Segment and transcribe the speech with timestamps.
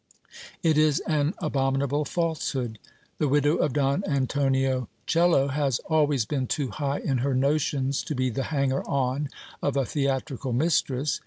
[0.63, 2.79] It is an abominable falsehood;
[3.19, 8.15] the widow of Don Antonio Coello has always been too high in her notions, to
[8.15, 9.29] be the hanger on
[9.61, 11.19] of a theatrical mistress.